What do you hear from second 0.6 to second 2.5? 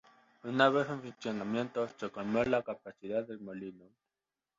vez en funcionamiento, se colmó